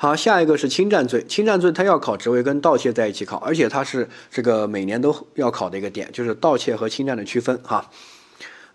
[0.00, 1.24] 好，下一个是侵占罪。
[1.24, 7.90] 侵占罪它要考，职位跟盗窃在一起考，而且它是这个每年都要考的一个点，就是盗窃和侵占的区分哈。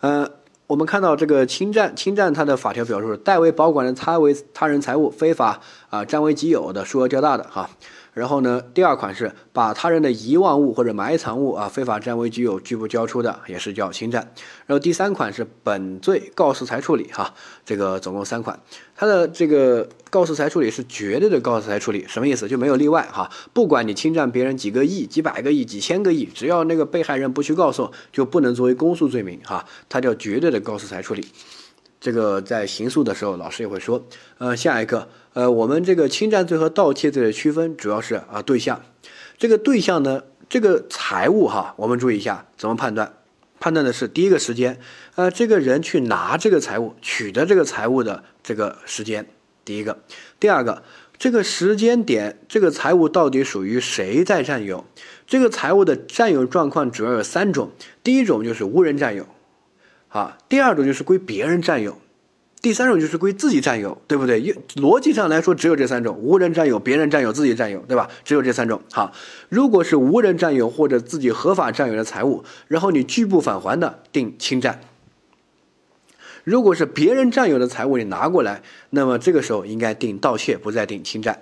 [0.02, 0.30] 呃，
[0.68, 7.70] 我们看到这个侵占，侵占它的法条表述是代为保管的他为他人财物，非法啊占为己有的，数额较大的哈。
[8.14, 14.22] 然后呢，第二款是把他人的遗忘物或者埋藏物啊非法占为己有拒不交出的，也是叫侵占。
[14.66, 17.34] 然后第三款是本罪告示才处理哈，
[17.66, 18.60] 这个总共三款。
[18.96, 22.48] 它的这个告示才处理是绝对的告示才处理，什么意思？
[22.48, 31.28] 就没有例外哈，不管你侵占别人几个亿、几百个亿、几千个亿，只要那个被害人不去告诉，就不能作为公诉罪名哈，它叫绝对的告示才处理。
[32.04, 34.06] 这个在刑诉的时候，老师也会说。
[34.38, 38.82] 呃，下一个，呃，我们这个侵占罪和盗窃罪的区分主要是啊对象，
[39.38, 43.14] 这个对象呢，这个财物哈，我们注意一下怎么判断，
[43.58, 44.82] 判断的是第一个时间，
[45.16, 49.26] 呃，这个人去拿这个财物、取得这个财物的这个时间，
[49.64, 50.00] 第一个，
[50.42, 50.84] 第二个，
[51.18, 54.84] 这个时间点，这个财物到底属于谁在占有？
[55.26, 57.72] 这个财物的占有状况主要有三种，
[58.04, 59.26] 第一种就是无人占有。
[60.14, 61.98] 啊，第二种就是归别人占有，
[62.62, 64.40] 第三种就是归自己占有，对不对？
[64.76, 68.08] 逻辑上来说，只有这三种：无人占有、别人占有、自己占有，对吧？
[68.24, 68.80] 只有这三种。
[68.92, 69.12] 好，
[69.50, 74.76] 如果是无人占有或者自己合法占有的财物，然后你拒不返还的，定侵占；
[76.44, 81.42] 如果是别人占有的财物，你拿过来，那么这个时候应该定盗窃，不再定侵占。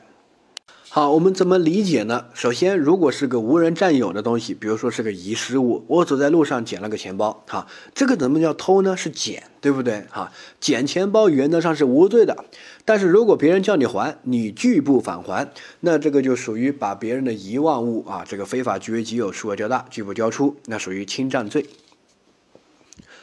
[0.94, 2.26] 好，我们怎么理解呢？
[2.34, 8.98] 首先，如果是个无人占有的东西，比如说是个遗失物，我走在路上捡了个钱包，哈，这个怎么叫偷呢？
[8.98, 10.04] 是捡，对不对？
[10.10, 12.44] 哈，捡钱包原则上是无罪的，
[12.84, 21.68] 但是如果别人叫你还，你拒不返还，那这个就属于把别人的遗忘物啊，这个非法据为己有，数额较大，拒不交出，那属于侵占罪。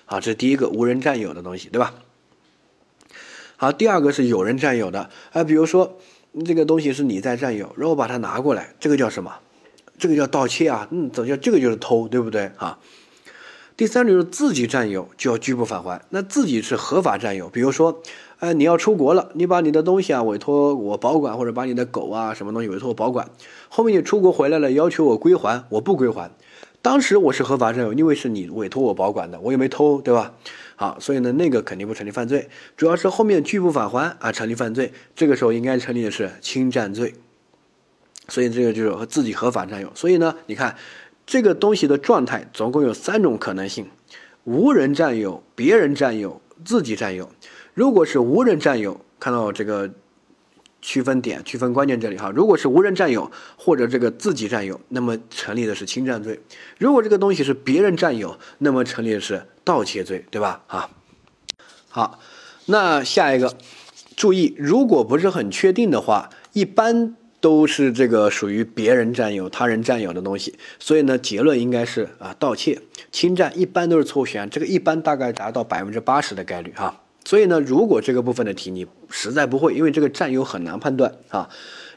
[0.06, 1.92] 好，这是第一个无人占有的东西，对吧？
[3.58, 5.98] 好，第二个是有人占有的，啊，比如说。
[6.44, 9.32] 这个东西是你在占有，然后把它拿过来，这个叫什么？
[9.98, 10.86] 这个叫盗窃啊！
[10.92, 12.78] 嗯，怎么叫这个就是偷，对不对啊？
[13.76, 16.00] 第三种是自己占有，就要拒不返还。
[16.10, 18.00] 那自己是合法占有，比如说，
[18.38, 23.28] 呃，你要出国了，你把你的东西啊委托我保管，或者把你的狗啊什么东西委托我保管，
[23.68, 26.30] 后面你出国回来了，要求我归还，我不归还。
[26.80, 30.34] 当时我是合法占有，因为是你委托我保管的，我也没偷，对吧？
[30.80, 34.92] 好，所以呢，那个肯定不成立犯罪，主要是后面拒不返还啊，成立犯罪。
[35.16, 37.14] 这个时候应该成立的是侵占罪，
[38.28, 39.90] 所以这个就是和自己合法占有。
[39.96, 40.76] 所以呢，你看
[41.26, 43.88] 这个东西的状态总共有三种可能性：
[44.44, 47.28] 无人占有、别人占有、自己占有。
[47.74, 49.90] 如果是无人占有，看到这个。
[50.80, 56.34] 区分点、区分关键这里哈，如果是无人占有或者这个自己占有，那么成立的是侵占罪；
[56.78, 60.62] 如果这个东西是别人占有，那么成立的是盗窃罪，对吧？
[60.68, 60.90] 啊，
[61.88, 62.20] 好，
[62.66, 63.56] 那下一个，
[64.16, 77.02] 注意，如果不是很确定的话，一般都是这个属于别人占有、他人占有的东西，所以呢，结论应该是啊，盗窃、侵占一般都是错误选项，这个一般大概达到百分之八十的概率哈。
[77.28, 81.46] 所以呢，如果这个部分的题你实在不会，因为这个占有很难判断啊，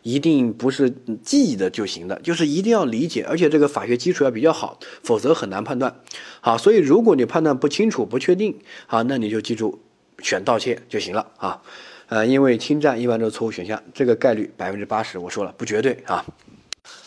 [0.02, 0.94] 一定不是
[1.24, 5.96] 记忆的就行的，就是一定要理解，而且这个法学基础要比较好，否则很难判断。
[6.42, 9.80] 好，所以如果你判断不清楚、不确定，好，那你就记住
[10.22, 11.62] 选盗窃就行了啊。
[12.09, 16.25] 呃，因为侵占一般都是错误选项，这个概率百分之八十，我说了不绝对啊。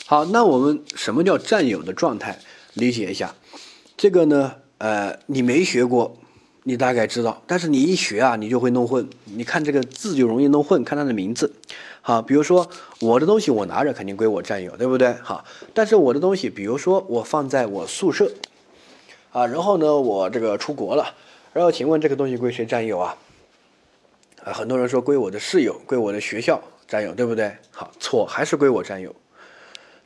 [0.06, 2.38] 好，那我们什么叫占有的状态？
[2.72, 3.34] 理解一下，
[3.98, 6.16] 这个呢，呃，你没学过。
[6.66, 9.06] 你大概知道，但是你一学啊，你就会弄混。
[9.24, 11.52] 你看这个字就容易弄混，看它的名字，
[12.00, 12.66] 好，比如说
[13.00, 15.12] 我的东西我拿着肯定归我占有，对不对？
[15.22, 15.44] 好，
[15.74, 18.32] 但是我的东西，比如说我放在我宿舍，
[19.30, 21.14] 啊，然后呢我这个出国了，
[21.52, 23.14] 然后请问这个东西归谁占有啊？
[24.42, 26.58] 啊，很多人说归我的室友，归我的学校
[26.88, 27.52] 占有，对不对？
[27.72, 29.14] 好，错，还是归我占有。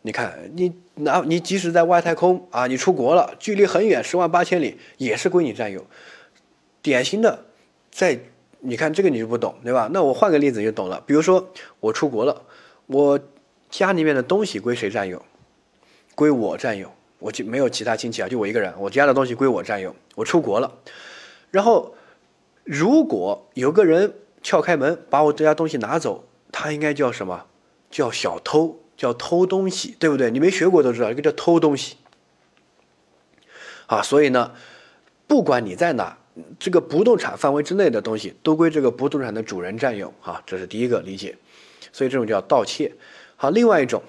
[0.02, 5.86] 你看你拿你即使在外太空啊，你出国了，距离很远，十万八千里，也是归你占有。
[6.82, 7.44] 典型的，
[7.90, 8.18] 在
[8.60, 9.88] 你看这个你就不懂对吧？
[9.92, 11.02] 那我换个例子就懂了。
[11.06, 11.48] 比如说
[11.80, 12.42] 我出国了，
[12.86, 13.20] 我
[13.70, 15.24] 家里面的东西归谁占有？
[16.14, 18.74] 归我占有，我就没有其他亲戚啊，就我一个人。
[18.78, 19.94] 我家的东西归我占有。
[20.16, 20.78] 我出国了，
[21.52, 21.94] 然后
[22.64, 27.46] 如果有个人撬开门把我这家东西拿走，他应该叫什么？
[27.90, 30.30] 叫小偷，叫偷东西，对不对？
[30.32, 31.96] 你没学过都知道，一个叫偷东西。
[33.86, 34.52] 啊，所以呢，
[35.28, 36.17] 不管你在哪。
[36.58, 41.36] 这个不动产范围之内的东西都归这个不动产的主人占有，啊，这是第一个理解。
[41.92, 42.92] 所以这种叫盗窃。
[43.36, 44.02] 好，另外一种，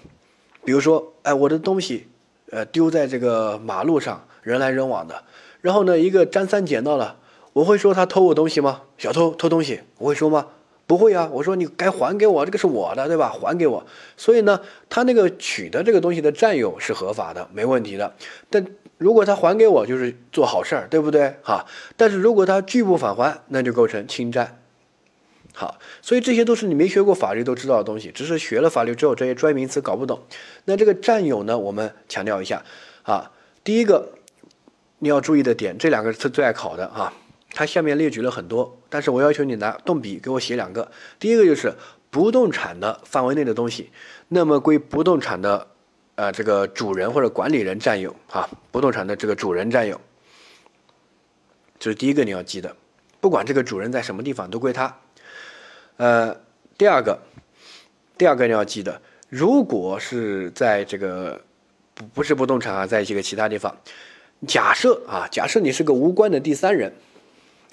[0.65, 2.07] 比如说，哎，我的东西，
[2.51, 5.23] 呃，丢在这个马路上，人来人往的，
[5.61, 7.17] 然后呢，一个张三捡到了，
[7.53, 8.81] 我会说他偷我东西吗？
[8.97, 10.47] 小偷偷东西，我会说吗？
[10.89, 13.29] 不会啊，我说你该还给我，这个是我的，对吧？
[13.29, 13.85] 还给我。
[14.17, 14.59] 所以呢，
[14.89, 18.15] 他那个取得这个东西的占有是合法的，没问题的。
[18.49, 18.65] 但
[18.97, 21.35] 如果他还给我，就是做好事儿，对不对？
[21.43, 21.63] 哈。
[21.95, 24.59] 但是如果他拒不返还，那就构成侵占。
[25.53, 30.19] 好，所以这些都是你没学过法律都知道的东西，只是学了法律之后这些专业名词搞不懂。
[30.65, 32.63] 那这个占有呢，我们强调一下
[33.03, 33.31] 啊。
[33.63, 34.13] 第一个
[34.97, 37.13] 你要注意的点，这两个是最爱考的啊。
[37.51, 40.91] 它下面列举了很多，但是我要求你拿动笔给我写两个。
[41.19, 41.73] 第一个就是
[42.11, 43.89] 不动产的范围内的东西，
[44.27, 45.67] 那么归不动产的
[46.13, 49.99] 呃这个主人或者管理人占有啊，不动产的这个主人占有，
[51.79, 52.75] 这是第一个你要记的，
[53.19, 54.95] 不管这个主人在什么地方都归他。
[55.97, 56.35] 呃，
[56.77, 57.19] 第二个，
[58.15, 61.41] 第二个你要记得，如果是在这个
[61.95, 63.75] 不不是不动产啊，在这个其他地方，
[64.47, 66.93] 假设啊，假设你是个无关的第三人。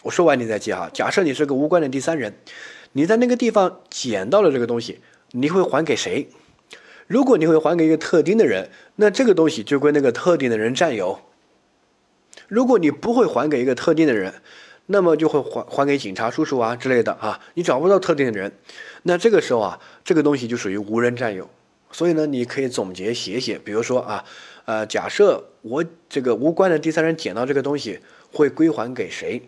[0.06, 0.88] 我说完你再记哈。
[0.92, 2.32] 假设你是个无关的第三人，
[2.92, 5.00] 你在那个地方捡到了这个东西，
[5.32, 6.28] 你会还给谁？
[7.08, 11.20] 如果你会还给一个特定的人，那这个东西就归那个特定的人占有。
[12.46, 14.34] 如果你不会还给一个特定的人，
[14.86, 17.40] 那么就会还还给警察叔叔啊之类的啊。
[17.54, 18.52] 你找不到特定的人，
[19.02, 21.50] 那这个时候啊，这个东西就属于无人占有。
[21.90, 24.24] 所以呢，你可以总结写写，比如说啊，
[24.66, 27.98] 呃，假设我这个无关的第三人捡到这个东西，
[28.32, 29.42] 会归还给谁？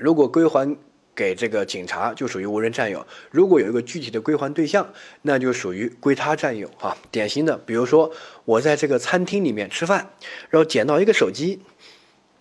[0.00, 0.76] 如果归还
[1.14, 3.00] 给这个警察，就属于无人占有；
[3.30, 4.90] 如果有一个具体的归还对象，
[5.22, 6.66] 那就属于归他占有。
[6.80, 8.10] 啊，典型的，比如说
[8.46, 10.08] 我在这个餐厅里面吃饭，
[10.48, 11.60] 然后捡到一个手机，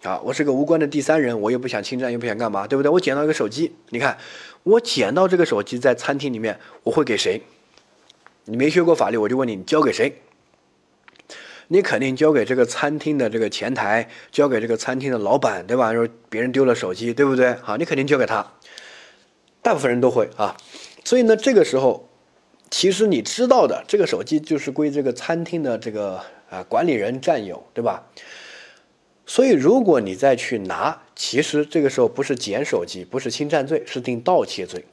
[0.04, 2.90] 啊，我是个无关的第三人，我也不想侵占，又不想干嘛，对不对？
[2.90, 4.18] 我捡到一个手机，你看，
[4.64, 7.42] 我捡到这个手机在餐厅里面，我会给谁？
[8.46, 10.22] 你没学过法律，我就问你，你交给谁？
[11.72, 15.94] 你肯定交给这个餐厅的这个前台，交给这个餐厅的老板，对吧？
[15.94, 17.54] 说别人丢了手机，对不对？
[17.62, 18.54] 好，你肯定交给他。
[19.62, 20.58] 大部分人都会啊，
[21.04, 22.10] 所以呢，这个时候，
[22.72, 26.20] 其实你知道的，这个手机就是归这个餐厅的这个
[26.50, 28.04] 啊管理人占有，对吧？
[29.28, 34.84] 所以如果你再去拿，其实这个时候不是捡手机，不是侵占罪，是定盗窃罪，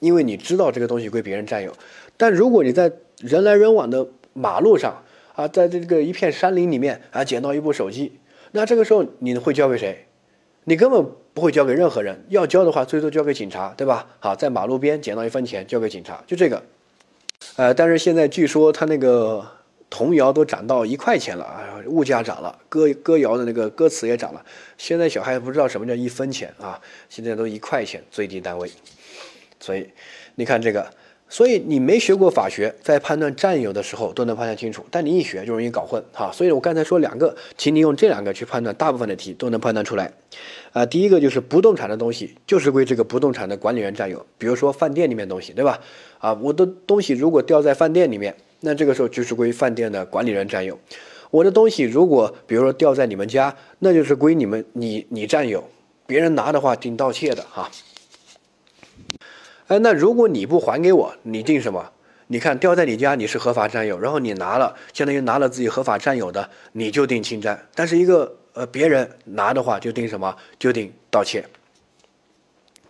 [0.00, 1.70] 因为你知道这个东西归别人占有。
[2.16, 2.90] 但如果你在
[3.20, 5.02] 人来人往的马路上，
[5.36, 8.18] 啊，在这个一片山林里面啊，捡到一部手机，
[8.52, 10.06] 那这个时候你会交给谁？
[10.64, 14.06] 你根本不会交给任何人，要交的话，最多交给警察，对吧？
[14.18, 16.62] 好，在马路边捡到一分钱，交给警察，就这个。
[17.56, 19.46] 呃，但是现在据说他那个
[19.90, 24.42] 童谣都涨到一块钱了啊，物价涨了，歌歌谣的那个歌词也涨了。
[24.78, 26.80] 现在小孩不知道什么叫一分钱啊，
[27.10, 28.70] 现在都一块钱最低单位。
[29.60, 29.90] 所以
[30.34, 30.90] 你看这个。
[31.28, 36.30] 所以你没学过法学，在判断占有的时候都能判断清楚，但你一学就容易搞混哈。
[36.32, 40.12] 所以我刚才说两个，请你用这两个去判断，大部分的题都能判断出来。
[40.72, 45.80] 啊，第一个就是不动产的东西就是归这个不动产的管理员占有，比如说饭店里面东西，对吧？
[46.18, 50.78] 啊，我的东西如果掉在饭店里面，那这个时候就是归饭店的管理人占有。
[51.32, 55.64] 我的东西如果比如说掉在你们家，那就是归你们你你占有，
[56.06, 57.68] 别人拿的话定盗窃的哈。
[59.68, 61.92] 哎，那如果你不还给我，你定什么？
[62.28, 67.68] 你看掉在你家，你是合法占有，然后你拿了，相当于拿了自己合法占有的，你就定侵占。
[67.74, 70.36] 但是一个呃别人拿的话，就定什么？
[70.58, 71.44] 就定盗窃。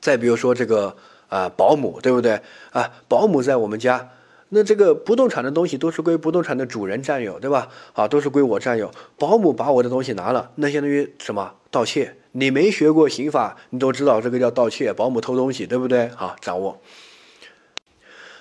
[0.00, 0.96] 再比如说这个
[1.28, 2.40] 啊保姆，对不对？
[2.70, 4.10] 啊保姆在我们家，
[4.50, 7.68] 那这个不动产的东西都是归不动产的主人占有，对吧？
[7.94, 8.90] 啊都是归我占有。
[9.18, 11.54] 保姆把我的东西拿了，那相当于什么？
[11.70, 12.16] 盗窃。
[12.38, 16.08] 你没学过刑法，你都知道这个叫盗窃，保姆偷东西，对不对？
[16.08, 16.78] 好，掌握。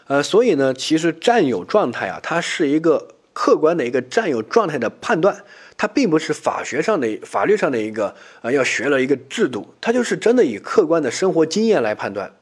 [0.07, 5.45] 呃，所以呢，其实占有状态啊，它是一个客观的一个占有状态的判断，
[5.77, 12.33] 它并不是法学上的、法律上的一个呃要学了一个制度，它就是真的以客观的生活经验来判断。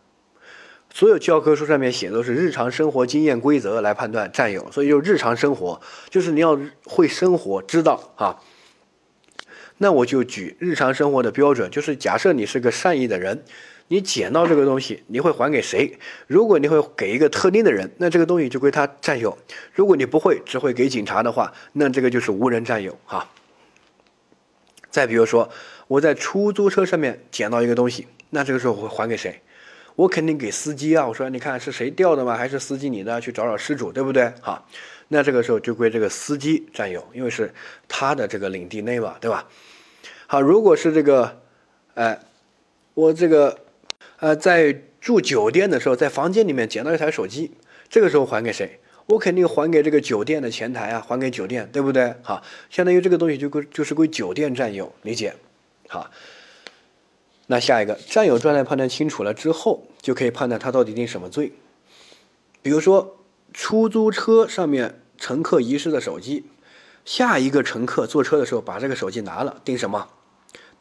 [0.91, 5.79] 所有教科书上面写的都是日常生活经验规则来判断占有，所以就日常生活，
[6.09, 8.39] 就是你要会生活，知道啊。
[9.83, 13.43] 那我就举日常生活的标准，就是假设你是个善意的人，
[13.89, 15.99] 你捡到这个东西，你会还给谁？
[16.25, 19.37] 如果你会给一个特定的人，那这个东西就归他占有；
[19.73, 23.29] 如果你不会，只会给警察的话，那这个就是无人占有哈。
[24.89, 25.49] 再比如说，
[25.89, 29.41] 我在出租车上面捡到一个东西，那这个时候我会还给谁？
[29.95, 31.05] 我肯定给司机啊！
[31.05, 32.37] 我说，你看是谁掉的吗？
[32.37, 33.19] 还是司机你的？
[33.19, 34.31] 去找找失主，对不对？
[34.41, 34.63] 哈，
[35.09, 37.53] 那这个时候就归这个司机占有，因为是
[37.89, 39.45] 他的这个领地内嘛，对吧？
[40.33, 41.41] 好，如果是这个，
[41.93, 42.19] 哎，
[42.95, 43.59] 我这个，
[44.17, 47.51] 呃，在住酒店的时候，在房间里面捡到一台手机，
[47.87, 48.79] 这个时候还给谁？
[49.05, 52.15] 我肯定还给这个酒店的前台啊，还给酒店，对不对？
[52.23, 55.35] 好，相当于这个东西就归就是归酒店占有，理解？
[55.87, 56.09] 好，
[57.45, 61.51] 那下一个占有状态判断清楚了之后，就可以判断他到底定什么罪。
[62.63, 63.17] 比如说，
[63.53, 66.45] 出租车上面乘客遗失的手机，
[67.05, 70.09] 下一个乘客坐车的时候把这个手机拿了，定什么？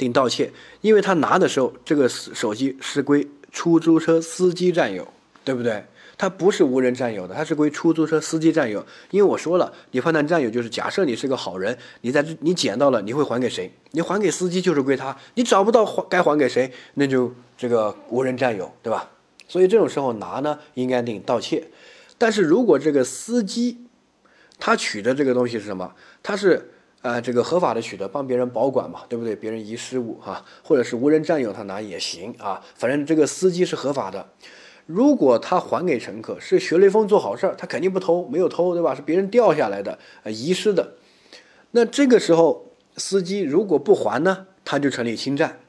[0.02, 5.06] 定盗窃，因为他拿的时候这个手机是归出租车司机占有，
[5.44, 5.84] 对不对？
[6.18, 8.84] 他不是无人占有的，它是归出租车司机占有。
[9.10, 13.72] 因为我说了，你判断占有就是假设你是个好人，你在你捡到了，你会还给谁？
[13.92, 15.16] 你还给司机就是归他。
[15.34, 19.10] 你找不到还该还给谁，那就这个无人占有，对吧？
[19.48, 21.68] 所以这种时候拿呢，应该定盗窃。
[22.18, 23.78] 但是如果这个司机
[24.58, 25.92] 他取的这个东西是什么？
[26.22, 26.70] 他是
[27.02, 29.36] 呃这个合法的取得，帮别人保管嘛，对不对？
[29.36, 34.26] 别人遗失物哈，或者是无人占有他拿也行啊，反正这个司机是合法的。
[34.86, 38.94] 如果他还给乘客是学雷锋做好事儿，他肯定不偷，没有偷，对吧？
[38.94, 40.94] 是别人掉下来的，呃，遗失的。
[41.70, 45.60] 那这个时候，司机如果不还呢，他就成立侵占，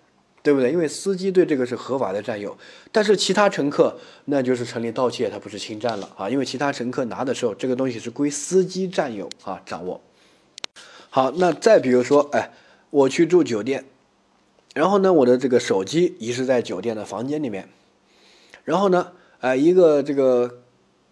[0.42, 0.72] 对不对？
[0.72, 2.58] 因为司机对这个是合法的占有，
[2.92, 6.30] 但是其他乘客那就是成立盗窃，他不是侵占了啊？
[6.30, 10.02] 因为其他乘客拿的时候，这个东西是归司机占有啊，掌握。
[11.16, 12.52] 好，那再比如说，哎，
[12.90, 13.86] 我去住酒店，
[14.74, 17.70] 然后呢，我的这个手机遗失在酒店的房间里面。
[18.64, 20.62] 然后呢，哎，一个这个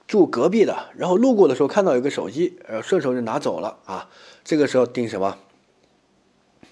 [0.07, 4.09] 住隔壁的，然后路过的时候看到有个手机，呃，顺手就拿走了啊。
[4.43, 5.37] 这个时候定什么？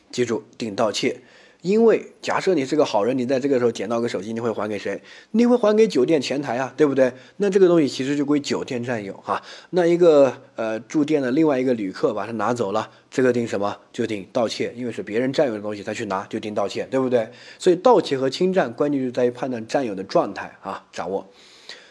[0.10, 1.22] 记住，定盗窃。
[1.62, 5.02] 因为假设你是个好人，你在这个时候捡到个手机，你会还给谁？
[5.32, 7.12] 你会还给酒店前台啊，对不对？
[7.36, 9.44] 那这个东西其实就归酒店占有哈。
[9.72, 13.76] 那一个呃住店的另外一个旅客把它拿走了，这个定什么？
[13.92, 17.30] 就定盗窃，因为是别人占有的东西，他去拿就定盗窃，对不对？
[17.58, 21.28] 所以盗窃和侵占关键就在于判断占有的状态啊，掌握。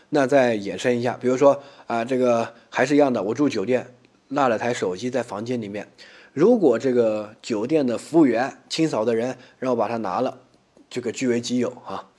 [0.09, 3.87] 那再延伸一下，比如说啊，这个还是一样的，我住酒店，
[4.29, 5.87] 落了台手机在房间里面。
[6.33, 10.41] 如果这个酒店的服务员清扫的人，然后把它拿了，
[10.89, 12.11] 这个据为己有啊，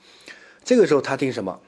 [0.64, 1.60] 这个时候他定什么？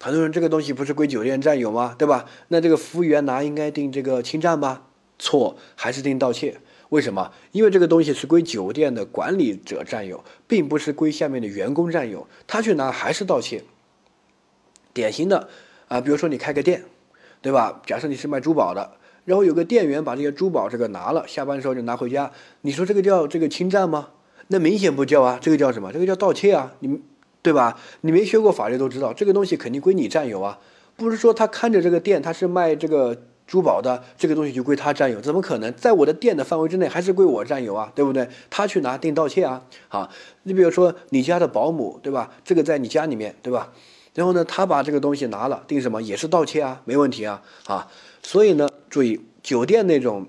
[0.00, 1.94] 很多人这个东西不是归酒店占有吗？
[1.96, 2.26] 对吧？
[2.48, 4.88] 那这个服务员拿应该定这个侵占吧？
[5.18, 6.58] 错，还是定盗窃？
[6.88, 7.32] 为什么？
[7.52, 13.62] 因为这个东西是归酒店的管理者占有，并不是归下面的员工占有，他去拿还是盗窃。
[14.92, 15.48] 典型的
[15.88, 16.84] 啊，比如说你开个店，
[17.40, 17.80] 对吧？
[17.86, 18.96] 假设你是卖珠宝的。
[19.24, 22.30] 然后有个店员把这些珠宝这个拿了，下班的时候就拿回家。
[22.62, 24.08] 你说这个叫这个侵占吗？
[24.48, 25.92] 那明显不叫啊，这个叫什么？
[25.92, 27.00] 这个叫盗窃啊，你
[27.40, 27.78] 对吧？
[28.02, 30.58] 你没学过法律都知道，这个东西肯定归你占有啊，
[30.96, 35.72] 不是说他看着这个店他是卖这个珠宝的，这个东西就归他占有，怎么可能？
[35.74, 38.28] 在我的店的范围之内还是归我占有啊，对不对？
[38.50, 40.10] 他去拿定盗窃啊，啊，
[40.42, 42.30] 你比如说你家的保姆，对吧？
[42.44, 43.72] 这个在你家里面，对吧？
[44.14, 46.02] 然后呢，他把这个东西拿了，定什么？
[46.02, 47.88] 也是盗窃啊，没问题啊，啊。
[48.22, 50.26] 所以呢，注意酒店那种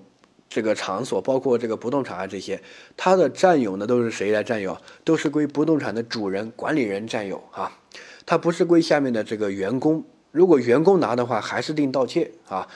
[0.48, 2.62] 这个场所，包括这个不动产啊这些，
[2.96, 4.78] 它的占有呢都是谁来占有？
[5.04, 7.78] 都是归不动产的主人、管理人占有啊，
[8.26, 10.06] 它不是归下面的这个员工。
[10.32, 12.70] 如果员工拿的话，还是定盗窃啊。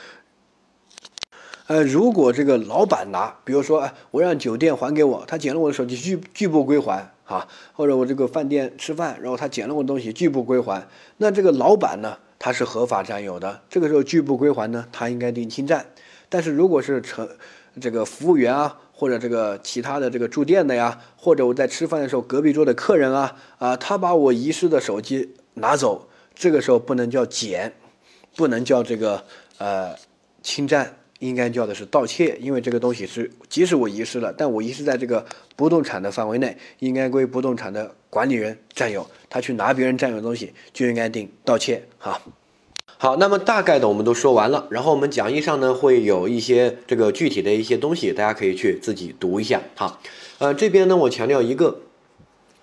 [1.67, 12.17] 呃，如果这个老板拿，比如说，哎，我让酒店还给我，他捡了我的手机，拒拒不归还啊，或者我这个饭店吃饭，然后他捡了我的东西，拒不归还，那这个老板呢？
[12.39, 15.85] 他是合法占有的，这个时候拒不归还呢，他应该定侵占。
[16.29, 17.27] 但是如果是成
[17.79, 27.73] 这个服务员啊，或者这个其他的这个住店的呀，或者我在吃饭的时候隔壁桌的客人啊，啊，他把我遗失的手机拿走，这个时候不能叫捡，
[28.35, 29.23] 不能叫这个
[29.57, 29.95] 呃
[30.41, 30.96] 侵占。
[31.19, 39.07] 应该叫的是盗窃，因为这个东西是即使我遗失了，但我遗失在这个不动产的范围内，应该归不动产的管理人占有。
[39.29, 41.83] 他去拿别人占有的东西，就应该定盗窃。
[41.97, 42.21] 哈，
[42.97, 49.61] 好，那么大概的我们都说完了，然后我们讲义上呢会有一些这个具体的一些东西，大家可以去自己读一下。
[49.75, 49.99] 哈，
[50.37, 51.79] 呃，这边呢我强调一个，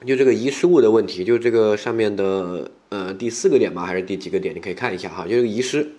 [0.07, 4.55] 就这个遗失物的问题，就这个上面的呃第四个点吧，还是第几个点？
[4.55, 5.91] 你可以看一下哈，就这个遗失。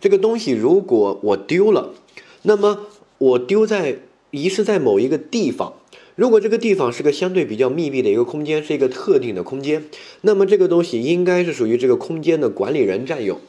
[0.00, 1.94] 这个东西如果我丢了，
[2.42, 2.86] 那么
[3.18, 3.98] 我丢在
[4.30, 5.74] 遗失在某一个地方，
[6.14, 9.84] 如果这个地方是个相对比较密闭的一个空间，是一个特定的空间，
[10.22, 13.40] 那么这个东西应该是属于这个空间的管理人占有。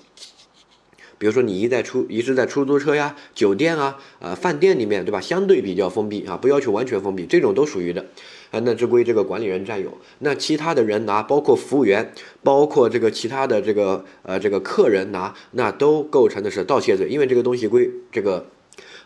[1.18, 5.22] 比如说你一在出遗失在出租车呀、酒店啊、呃饭店里面，对吧？
[5.22, 8.08] 相对比较封闭啊，不要求完全封闭，这种都属于的。
[8.52, 9.98] 啊，那这归这个管理人占有。
[10.20, 18.46] 那其他的人拿，包括服务员，包括这个其他的这个呃这个客人拿，那都构成的是盗窃罪，因为这个东西归这个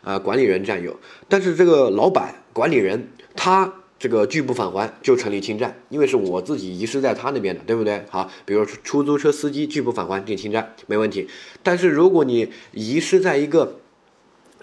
[0.03, 0.99] 呃管理人占有。
[1.29, 8.03] 但是这个老板管理人他这个拒不返还，就成立侵占，因为是我自己遗失在他那边的，对不对？
[8.09, 11.27] 好，比如出租车司机拒不返还，定侵占，没问题。
[11.63, 13.79] 但是如果你遗失在一个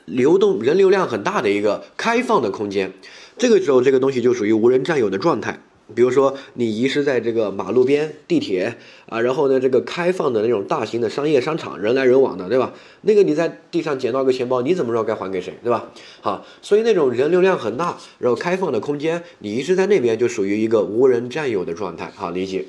[0.04, 2.92] 流动人流量很大的一个开放的空间。
[3.38, 5.58] 这个时候，这个东西就属于无人占有的状态，
[5.94, 8.76] 比如说你遗失在这个马路边、地铁
[9.08, 12.72] 啊，然后呢这个开放的那种大型的商业商场，人来人往的，对吧？
[13.00, 15.90] 那个你在地上捡到个钱包，你怎么知道该还给谁，对吧？
[16.20, 22.66] 好，所以那种人流量很大，然后开放的空间，你遗失在那边就属于一个无人占有的状态，好理解。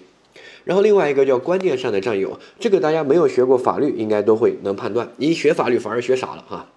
[0.63, 5.11] 然后另外一个叫观念上的占有，这个大家没有学过法律，应该都会能判断。
[5.17, 6.67] 一学法律反而学傻了哈。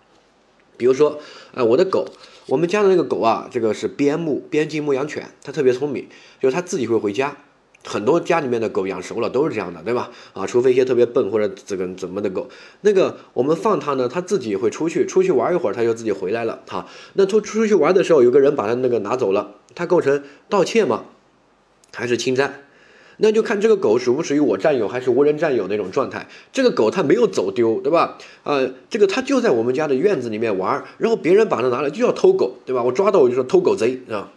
[0.77, 1.19] 比如说，
[1.55, 2.07] 呃，我的狗，
[2.47, 6.09] 我们家的那个狗啊，这个是边牧，边境牧羊犬，它特别聪明，
[6.41, 7.37] 就是它自己会回家。
[7.89, 10.11] 很多家里面的狗养熟了都是这样的，对吧？
[10.33, 12.49] 啊，除非一些特别笨或者这个怎么的狗，
[12.81, 16.63] 那个我们放它呢，它自己会出去，出去玩一会儿，它就自己回来了。
[16.67, 21.05] 哈，那出出去玩的时候，有个人把它那个拿走了，它构成盗窃吗？
[21.95, 22.66] 还是侵占？
[23.19, 26.27] 那就看这个狗属不属于我占有还是无人占有那种状态。
[26.53, 28.19] 这个狗它没有走丢，对吧？
[28.45, 32.83] 呃，这个它就在我们家的院子里面玩，然后别人把它拿了就要偷狗，对吧？
[32.83, 34.33] 我抓到我就说偷狗贼啊。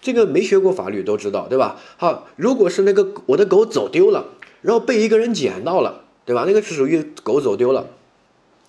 [0.00, 1.80] 这个没学过法律都知道，对吧？
[1.96, 4.26] 好，如果是那个我的狗走丢了，
[4.62, 6.44] 然后被一个人捡到了，对吧？
[6.46, 7.86] 那个是属于狗走丢了。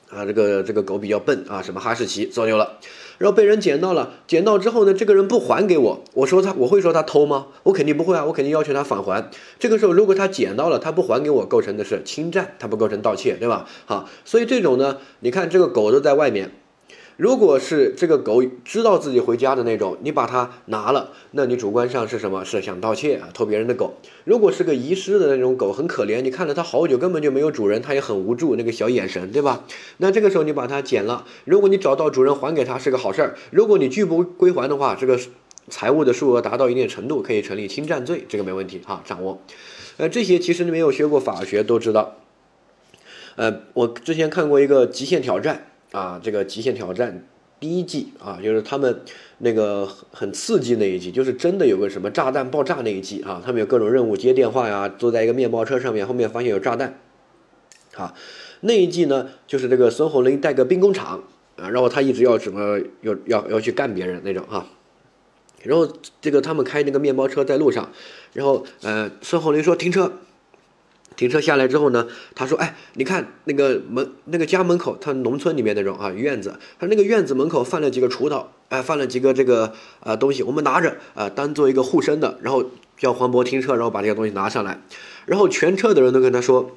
[0.09, 2.77] 啊，这个这个狗比较笨啊，什么哈士奇走丢了，
[3.17, 7.47] 然后被人捡到了，捡到之后呢，这个人不还给我，我说他我会说他偷吗？
[7.63, 9.29] 我肯定不会啊，我肯定要求他返还。
[9.59, 13.67] 这个时候如果他捡到了，他不还给我，构成的是侵占，他不构成盗窃，对吧？
[13.85, 16.51] 好，所以这种呢，你看这个狗都在外面。
[17.17, 22.45] 如果是这个狗知道自己回家的那种，你把它拿了，那你主观上是什么？
[22.45, 23.95] 是想盗窃啊，偷别人的狗。
[24.23, 29.65] 如果是个遗失的那种狗，很可怜，你看了它好久，根本就没有主人，它也很无助，那个小眼神，对吧？
[29.97, 33.35] 那这个时候你把它捡了，如果你找到主人还给他是个好事儿。
[33.49, 35.19] 如果你拒不归还的话，这个
[35.69, 39.41] 财物的数额达到一定程度，可以成立侵占罪，这个没问题哈，掌握。
[39.97, 42.17] 呃，这些其实你没有学过法学都知道。
[43.37, 45.71] 呃，我之前看过一个极限挑战。
[45.91, 47.27] 啊，这个极限挑战
[47.59, 49.01] 第一季啊，就是他们
[49.39, 56.99] 那个很刺激那一季，就是真的有个什么炸弹爆炸那一季啊，他们有各种任务接电话呀，坐在一个面包车上面，后面发现有炸弹，
[57.95, 58.13] 啊，
[58.61, 61.23] 那一季呢，就是这个孙红雷带个兵工厂
[61.55, 64.67] 啊，然后他一直要什么要要要去干别人那种哈，
[65.63, 65.87] 然后
[66.21, 67.91] 这个他们开那个面包车在路上，
[68.33, 70.11] 然后呃，孙红雷说停车。
[71.17, 82.37] 停车下来之后呢，他说：“哎，你看那个门，那个家门口，他农村里面那种啊院子，他那个院子门口放了几个锄头，哎，放了几个这个呃东西，我们拿着啊，当做一个护身的。
[82.41, 82.63] 然后
[82.97, 84.79] 叫黄渤停车，然后把这个东西拿上来。
[85.25, 86.71] 然后全车的人都跟他说：‘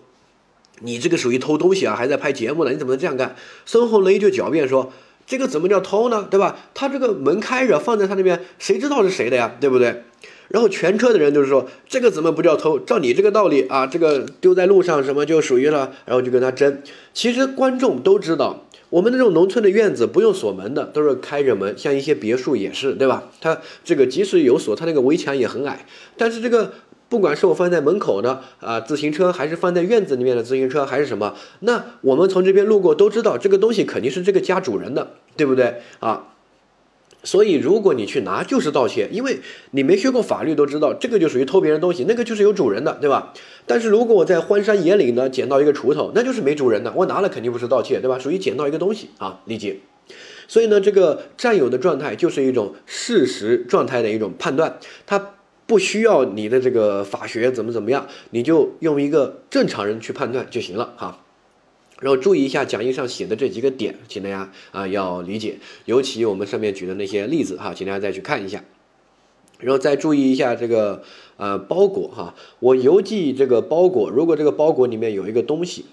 [0.80, 4.90] 你这个属于偷东西啊，还在拍节目呢，你怎么能这样干？’孙红雷就狡辩说
[5.26, 6.26] ：‘这个怎么叫偷呢？
[6.30, 6.56] 对吧？
[6.72, 9.54] 他这个门开着，放在他那边，谁知道是谁的呀？
[9.60, 10.04] 对不对？’”
[10.50, 12.78] 然后全车的人就是说，这个怎么不叫偷？
[12.80, 15.92] 照你这个道理啊，这个丢在路上什么就属于了。
[16.04, 16.82] 然后就跟他争。
[17.14, 21.78] 其实观众都知道，我们那种农村的院子不用锁门的，都是开着门。
[21.78, 23.30] 像一些别墅也是，对吧？
[23.40, 25.86] 它这个即使有锁，它那个围墙也很矮。
[26.16, 26.72] 但是这个
[27.08, 36.26] 不管是我放在门口的啊自行车，还是放在院子里面的自行车，还是什么，那我们从这边路过都知道，这个东西肯定是这个家主人的，对不对啊？
[37.22, 39.40] 所以，如果你去拿，就是盗窃，因为
[39.72, 43.32] 你没学过法律，都知道这个就属于偷别人东西，那个就是有主人的，对吧？
[43.66, 48.18] 但是如果我在荒山野岭呢捡到一个锄头，那就是没主人的，我拿了肯定不是盗窃，对吧？
[48.18, 49.80] 属于捡到一个东西啊，理解。
[50.48, 55.34] 所以呢，这个占有的状态就是一种事实状态的一种判断，它
[55.66, 61.20] 不需要你的这个法学怎么怎么样，你就用一个正常人去判断就行了哈。
[62.00, 68.64] 然后注意一下讲义上写的这几个点，请大家啊要理解，尤其我们上面举的那些例子哈，请大家再去看一下。
[69.58, 71.02] 然后再注意一下这个
[71.36, 75.84] 呃包裹哈，我邮寄这个包裹，如果这个包裹里面有一个东西，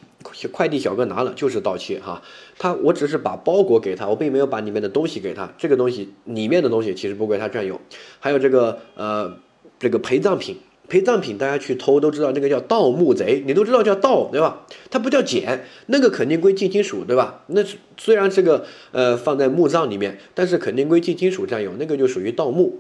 [0.54, 2.22] 快递小哥拿了就是盗窃哈。
[2.58, 7.82] 他我只是把包裹给他，我并没有把里面的东西给他，这个东西里面的东西其实不归他占有。
[8.22, 9.38] 还有这个呃
[9.78, 10.56] 这个陪葬品。
[10.88, 14.66] 陪葬品，大家去偷都知道，那个叫盗墓贼，你都知道叫盗，对吧？
[14.90, 17.44] 它不叫捡，那个肯定归近亲属，对吧？
[17.48, 17.62] 那
[17.98, 22.80] 虽然这个呃放在墓葬里面，但是肯定归近亲属占有，那个就属于盗墓。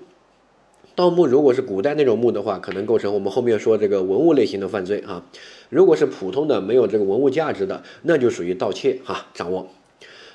[0.95, 5.23] 盗墓如果是古代那种墓的话，可能构成我们后面说这个文物类型的犯罪啊。
[5.69, 9.27] 如果是普通的没有这个文物价值的，那就属于盗窃哈。
[9.33, 9.67] 掌握。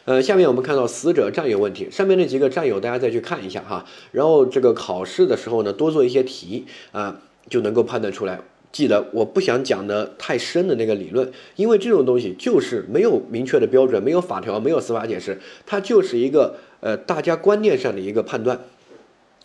[0.05, 3.87] 呃，下面我们看到死者占有问题，上面那几个占有大家再去看一下哈。
[4.13, 7.21] 然后这个考试的时候呢，多做一些题啊。
[7.49, 8.41] 就能够判断出来。
[8.71, 18.61] 记得我不想讲的太深的那个理论，因为这种东西就是没有明确的标准，没有法条，没有司法解释，它就是一个呃大家观念上的一个判断。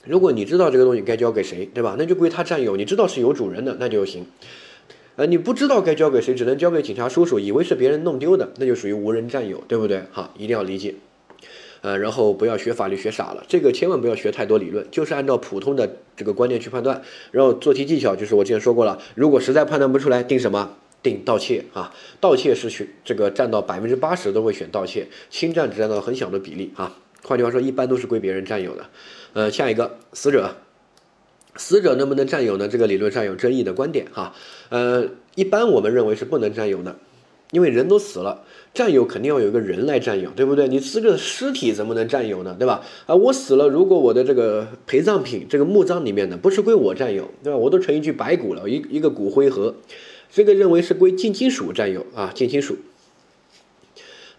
[0.05, 1.97] 如果你知道这个东西该交给谁，对吧？
[1.99, 2.77] 那就归他占有。
[2.77, 4.25] 你知道是有主人的，那就行。
[5.17, 10.03] 呃，你不知道该交给谁，只能交给警察叔叔，以为是别人弄丢的，那就属于无人占有，对不对？
[10.11, 10.95] 好，一定要理解。
[11.81, 17.01] 呃，然后不要学法律学傻了，这个千万不要学太多理论，就是按照普通的这个观念去判断。
[17.31, 20.77] 然后做题技巧就是我之前说过了，如果实在判断不出来，定什么？
[21.03, 21.93] 定盗窃啊！
[22.19, 26.97] 盗窃是选这个占到百分之八十都会选盗窃，侵占只占到很小的比例啊。
[27.23, 28.85] 换句话说，一般都是归别人占有的。
[29.33, 30.55] 呃，下一个死者，
[31.55, 32.67] 死者能不能占有呢？
[32.67, 34.33] 这个理论上有争议的观点哈。
[34.69, 36.95] 呃，一般我们认为是不能占有的。
[37.51, 40.67] 因为人都死了，占有肯定要有一个人来占有，对不对？
[40.67, 42.55] 你死者尸体怎么能占有呢？
[42.59, 42.83] 对吧？
[43.07, 47.57] 啊，我死了，如果我的这个陪葬品，这个墓葬里面的不是归我占有，对吧？
[47.57, 49.75] 我都成一具白骨了，一一个骨灰盒，
[50.31, 52.77] 这个认为是归近亲属占有啊，近亲属。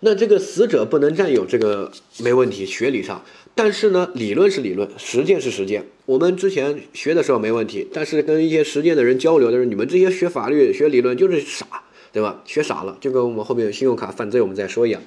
[0.00, 3.24] 那这个死者不能占有，这个没问题，学理上。
[3.56, 5.84] 但是呢，理论是理论，实践是实践。
[6.06, 11.66] 我们之前学的时候没问题，但是跟一些实践的人交流的时候，你们这些学法律、学理论就是傻。
[12.12, 12.42] 对吧？
[12.44, 15.02] 学傻了，就跟我们后面信用卡犯罪我们再说一样。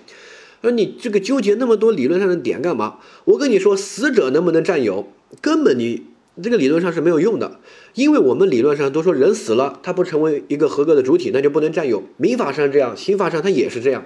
[0.62, 3.00] 那你这个纠结那么多理论上的点干嘛？
[3.26, 5.12] 我跟你说，死者能不能占有，
[5.42, 6.04] 根本你
[6.42, 7.60] 这个理论上是没有用的，
[7.96, 12.04] 因为我们理论上都说人死了，他不成为一个合格的主体，那就不能占有。
[12.18, 14.06] 民法上这样，刑法上它也是这样。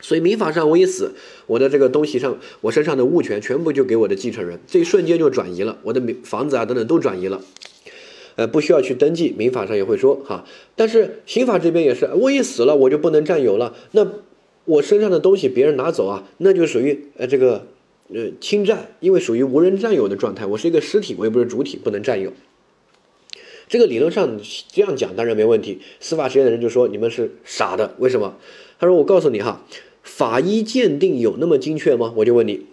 [0.00, 1.14] 所以民法上我一死，
[1.48, 7.40] 我的这个东西上，我身上的物权全部就给我的继承人，这一瞬间就转移了，我的房子啊等等都转移了。
[8.38, 10.44] 呃，不需要去登记，民法上也会说哈，
[10.76, 14.06] 但是刑法这边也是，我一死了我就不能占有了，那
[14.64, 17.66] 我身上的东西别人拿走啊，那就属于呃这个
[18.14, 22.32] 呃侵占，因为属于无人占有的状态，我是一个尸体，我又不是主体，不能占有。
[23.66, 28.36] 这个理论上这样讲当然没问题，司法实验的人就说你们是傻的，为什么？
[28.78, 29.66] 他说我告诉你哈，
[30.04, 32.12] 法医鉴定有那么精确吗？
[32.18, 32.66] 我就问你，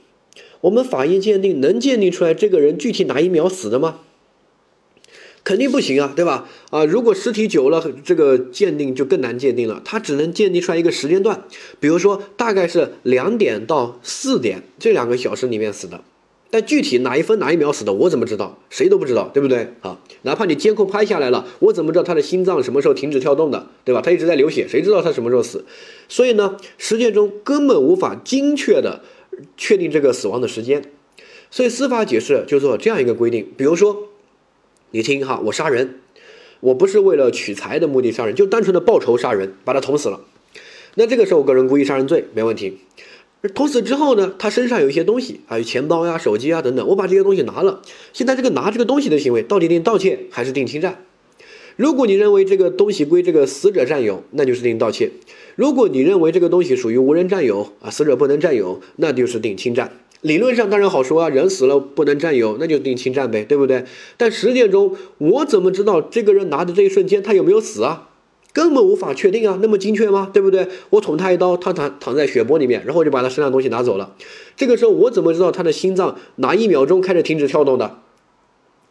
[0.62, 4.02] 我们法医鉴定能鉴定出来这个人具体哪一秒死的吗？
[5.46, 6.50] 肯定不行啊，对吧？
[6.72, 9.80] 啊，如果尸体久了，这个鉴定就更难鉴定了。
[9.86, 11.44] 它只能鉴定出来一个时间段，
[11.80, 16.02] 比如说大概是两点到四点这两个小时里面死的。
[16.50, 18.58] 但具体哪一分哪一秒死的，我怎么知道？
[18.72, 19.74] 谁都不知道，对不对？
[19.82, 24.02] 啊，哪怕你监控拍下来了，我怎么知道他的心脏什么时候停止跳动的，对吧？
[24.02, 25.64] 他一直在流血，谁知道他什么时候死？
[26.10, 29.04] 所以呢，实践中根本无法精确的
[29.56, 30.82] 确定这个死亡的时间。
[31.52, 34.08] 所以司法解释就做这样一个规定，比如说。
[34.96, 35.96] 你听哈，我杀人，
[36.62, 40.22] 我不是为了取财的目的杀人，就单纯的报仇杀人，把他捅死了。
[40.94, 42.78] 那这个时候个人故意杀人罪没问题。
[43.54, 47.82] 捅死之后呢，他身上有一些东西，还有钱包呀、手机啊等等，我把这些东西拿了。
[48.14, 51.04] 现在这个拿这个东西的行为，到底定盗窃还是定侵占？
[51.76, 55.10] 如果你认为这个东西归这个死者占有，那就是定盗窃；
[55.58, 59.92] 如果你认为这个东西属于无人占有啊，死者不能占有，那就是定侵占。
[60.26, 63.86] 理论上当然好说啊，人死了不能占有，那就定侵占呗，对不对？
[64.18, 68.10] 但实践中，我怎么知道这个人拿的这一瞬间他有没有死啊？
[68.52, 70.32] 根本无法确定啊，那么精确吗？
[70.34, 70.68] 对不对？
[70.90, 74.16] 我捅他一刀，他躺躺在血泊里面，然后就把他身上东西拿走了。
[74.56, 78.00] 这个时候我怎么知道他的心脏哪一秒钟开始停止跳动的？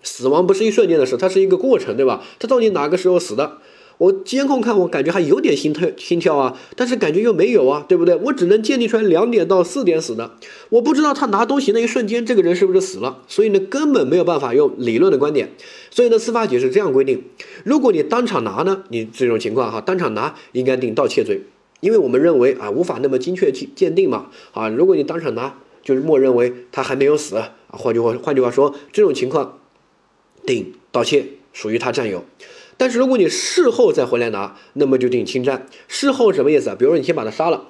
[0.04, 2.22] 死亡不是一瞬间的事，它是一个过程，对吧？
[2.38, 3.58] 他到底哪个时候死的？
[3.98, 8.16] 我监控看，我感觉还有点心跳心跳啊，但是感觉又没有啊，对不对？
[8.16, 10.32] 我只能鉴定出来两点到四点死的，
[10.70, 15.52] 我不知道他拿东西那一瞬间这个人是不是死了，所以呢根本没有办法用理论的观点。
[15.90, 17.22] 所以呢司法解释这样规定：
[17.64, 21.42] 如果你当场拿呢，你这种情况哈，当场拿应该定盗窃罪，
[21.80, 29.60] 因为我们认为啊无法那么精确去鉴定嘛啊，如果你当场拿，就是默认为他还没有死啊，换句话换句话说，这种情况
[30.44, 32.24] 定盗窃，属于他占有。
[32.76, 35.66] 但是如果你事后再回来拿，那么就定侵占。
[35.88, 36.76] 事后什么意思啊？
[36.78, 37.68] 比如说你先把他杀了，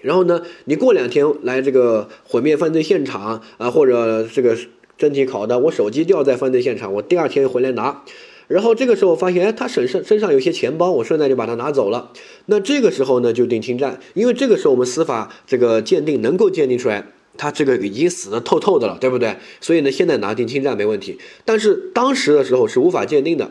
[0.00, 4.56] 然后呢，你过两天来这个毁灭犯罪现场啊，或者这个
[4.96, 8.02] 真题考的，我手机掉在犯罪现场，我第二天回来拿，
[8.46, 12.12] 然后这个时候发现，哎，他身上身上有些钱包，我顺带就把它拿走了。
[12.46, 19.36] 那这个时候呢，就定侵占，因为这个时候我们司法这个鉴定能够鉴定出来，他这个已经死的透透的了，对不对？
[19.60, 21.18] 所以呢，现在拿定侵占没问题。
[21.44, 23.50] 但是当时的时候是无法鉴定的。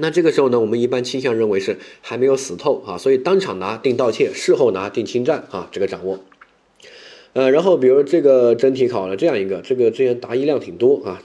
[0.00, 6.20] 那这个时候呢，我们一般倾向认为是还没有死透啊，所以当场拿定盗窃，事后拿定侵占啊，这个掌握。
[7.32, 11.22] 呃，然后比如这个真题考了这样一个，这个之前答疑量挺多啊，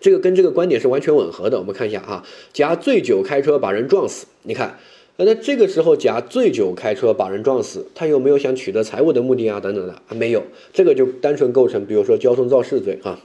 [0.00, 1.58] 这个跟这个观点是完全吻合的。
[1.58, 4.78] 我们看一下啊，甲醉酒开车把人撞死，你看，
[5.18, 9.60] 那这个时候甲醉酒开车把人撞死，他有没有想取得财物的目的啊？
[9.60, 13.20] 等等的啊，没有，这个就单纯构成，比如说交通肇事罪啊。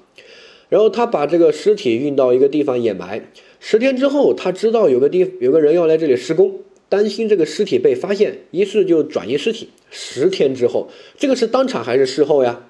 [0.67, 3.30] 然后他把这个尸体运到一个地方掩埋。
[3.63, 9.69] 十天之后，他知道有个地有个人要来这里施工，担心这个尸体被发现，于是就转移尸体。
[9.91, 12.65] 十天之后，这个是当场还是事后呀？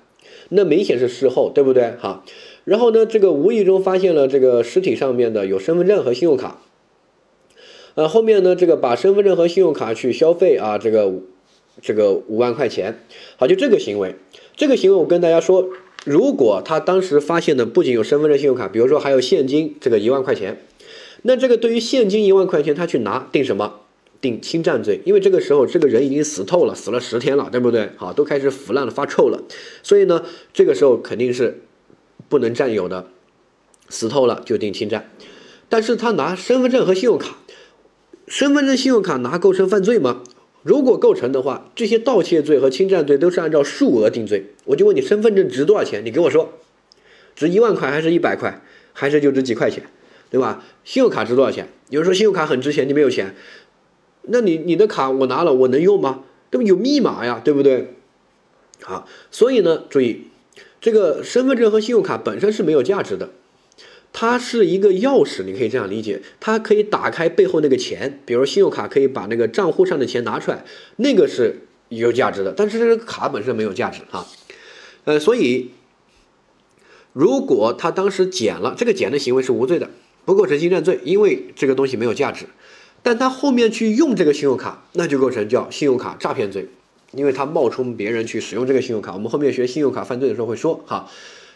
[0.50, 1.94] 那明显是事后，对不对？
[1.98, 2.26] 哈，
[2.66, 6.62] 然后呢，这个无意中发现了这个尸体上面的有身份证和信用卡，
[7.96, 11.10] 呃，后面呢，这个把身份证和信用卡去消费啊，这个
[11.82, 13.00] 这个五万块钱。
[13.38, 14.16] 好，就这个行为，
[14.58, 15.70] 这个行为我跟大家说，
[16.04, 20.58] 如果他当时发现的不仅有身份证、信用卡，比如说还有现金这个一万块钱，
[21.24, 23.82] 那这个对于现金一万块钱，他去拿定什么？
[24.20, 27.90] 定侵占罪，因为这个时候这个人已经死透了，死了十天了，对不对？
[27.96, 29.42] 好，都开始腐烂了，发臭了，
[29.82, 31.62] 所以呢，这个时候肯定是
[32.30, 33.08] 不能占有的，
[33.90, 35.10] 死透了就定侵占。
[35.70, 37.38] 但是他拿身份证和信用卡，
[38.28, 40.22] 身份证、信用卡拿构成犯罪吗？
[40.62, 44.54] 如果构成的话，这些盗窃罪和侵占罪都是按照数额定罪。
[44.66, 46.06] 我就问你，身份证值多少钱？
[46.06, 46.54] 你给我说，
[47.36, 48.62] 值一万块还是一百块，
[48.94, 49.84] 还是就值几块钱，
[50.32, 50.64] 对吧？
[50.84, 51.68] 信用卡值多少钱？
[51.90, 53.36] 有人说信用卡很值钱，你没有钱。
[54.24, 56.24] 那你你的卡我拿了，我能用吗？
[56.50, 56.66] 对不？
[56.66, 57.96] 有密码呀，对不对？
[58.82, 60.28] 好，所以呢，注意，
[60.80, 63.30] 这个身份证和信用卡本身是没有价值的，
[64.14, 70.64] 它是一个钥匙，你可以这样理解，它可以打开背后那个钱，比如信用卡可以把那个账户上的钱拿出来，
[70.96, 74.26] 那个是有价值的，但是这个卡本身没有价值啊。
[75.04, 75.72] 呃，所以
[77.14, 79.90] 如果他当时捡了，这个捡的行为是无罪的，
[80.26, 82.46] 不构成侵占罪，因为这个东西没有价值。
[83.04, 86.68] 但他后面去用这个信用卡，那就构成叫信用卡诈骗罪，
[87.14, 89.14] 因为他冒充别人去使用这个信用卡。
[89.14, 91.10] 我们后面学信用卡犯罪的时候会说，哈，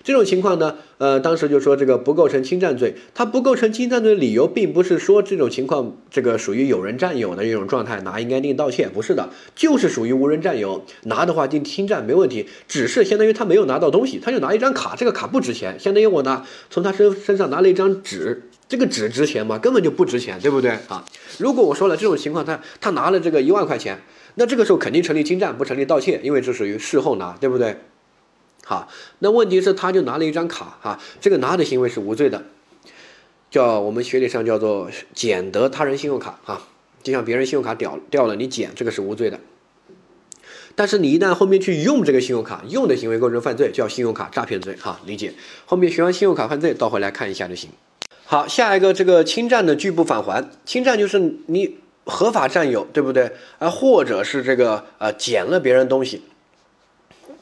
[0.03, 2.95] 这种情况呢，呃，当时就说这个不构成侵占罪。
[3.13, 18.41] 它不构成侵占罪的理由，并不是说这种情况这个属于有人占有的一种状态，拿应该定盗窃，不是的，就是属于无人占有，拿的话定侵占没问题，只是相当于他没有拿到东西，他就拿一张卡，这个卡不值钱，相当于我拿从他身身上拿了一张纸。
[18.67, 19.59] 这个纸值钱吗？
[19.59, 21.05] 根本就不值钱，对不对啊？
[21.37, 24.01] 如果我说了这种情况，他他拿了这个一万块钱，
[24.35, 27.77] 那这个时候肯定成立侵占，不成立盗窃，因为这属于事后拿，对不对？
[28.63, 32.43] 好，那问题是他就拿了一张卡，哈，这个拿的行为是无罪的，
[33.51, 36.63] 叫我们学理上叫做捡得他人信用卡，哈，
[37.03, 39.39] 就像别人信用卡掉掉了，你捡这个是无罪的。
[40.73, 45.33] 但是你一旦后面去用这个信用卡，用的行为构成犯罪，叫信用卡诈骗罪，哈，理解？
[45.67, 47.69] 后面学完信用卡犯罪，倒回来看一下就行。
[48.27, 53.31] 好，下一个这个侵占的拒不返还，侵占就是你合法占有，对不对？
[53.59, 56.23] 啊，或者是这个呃捡了别人东西，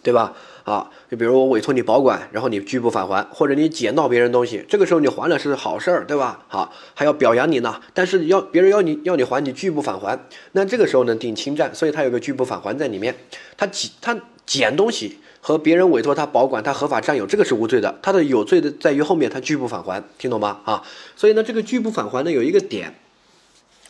[0.04, 0.34] 对吧？
[0.66, 6.44] 啊，就比如我委托你保管，然后你拒不返还，或者你捡到别人东西，这个时候你还了是好事儿，对吧？
[6.50, 10.20] 好，还要表扬你呢，但是要别人要你要你还，你拒不返还，
[10.52, 13.16] 那这个时候呢定侵占，所以它有个拒不返还在里面，
[13.56, 15.20] 他捡他捡东西。
[15.46, 18.00] 和别人委托他保管，他合法占有，这个是无罪的。
[18.02, 20.62] 他的有罪的在于后面他拒不返还，听懂吗？
[20.64, 20.82] 啊，
[21.18, 22.96] 所以呢，这个拒不返还呢有一个点，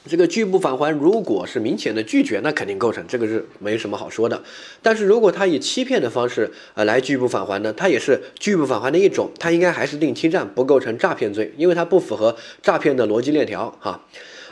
[0.07, 4.41] 这个拒不返还如果是明显的拒绝，那肯定构成，这个是没什么好说的。
[4.81, 13.77] 但是如果他以欺骗的方式呃来拒不返还呢，他也是拒不返还的一种，他应该还是定侵占，不构成诈骗罪，因为他不符合诈骗的逻辑链条。
[13.79, 14.01] 哈，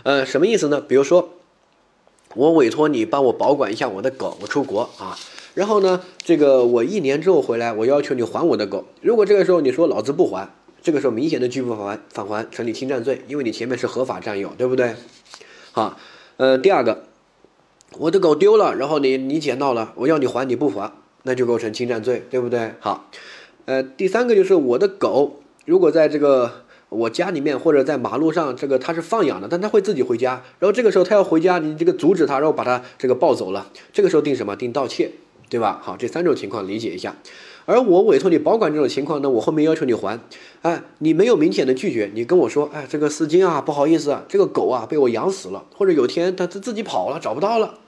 [0.04, 0.80] 呃，什么意思呢？
[0.80, 1.34] 比如说，
[2.36, 5.18] 我委托你帮我保管一下我的狗，我出国啊。
[5.54, 8.86] 然后呢，这个我一年之后回来，我要求你还我的狗。
[9.02, 10.50] 如果这个时候你说老子不还，
[10.82, 14.96] 这个时候明显的拒不返还，返还成立侵占罪，因为你前面是合法占有，对不对？
[15.74, 15.98] 好，
[16.38, 17.04] 呃，第二个，
[17.98, 20.92] 我的狗丢了，然后你你捡到了，我要你还你不还，
[21.24, 22.72] 那就构成侵占罪，对不对？
[22.80, 23.10] 好，
[23.66, 34.56] 呃，第三个就是我的狗如果在这个我家里面或者在马路上，这个它是放养的，但它会自己回家，然后这个时候它要回家，你这个阻止它，然后把它这个抱走了，这个时候定什么？
[34.56, 35.12] 定盗窃。
[35.52, 35.82] 对吧？
[35.84, 37.14] 好，这三种情况理解一下。
[37.66, 40.18] 而我委托你保管这种情况呢，我后面要求你还，
[40.62, 47.80] 哎，你没有明显的拒绝，你跟我说，哎，这个司机啊，不好意思啊，这个狗啊被我养死了，或者有天它它自己跑了，找不到了，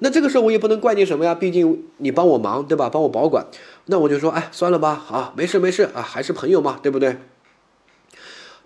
[0.00, 2.90] 那这个时候我也不能怪你什么呀，毕竟你帮我忙，对吧？
[2.90, 3.46] 帮我保管，
[3.86, 7.16] 那我就说，哎，算了吧，啊，没事没事啊，还是朋友嘛，对不对？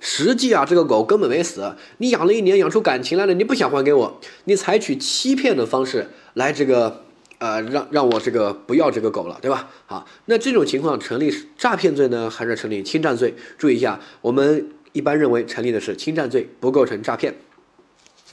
[0.00, 7.04] 实际啊，这个狗根本没死，你养了一年，养出感情来了，你不想还给我，你采取欺骗的方式来这个。
[7.38, 9.68] 呃，让让我这个不要这个狗了，对吧？
[9.86, 13.34] 好，那这种情况成立诈骗罪呢，还是成立侵占罪？
[13.56, 17.34] 注意一下，我们一般认为成立的是侵占罪，不构成诈骗。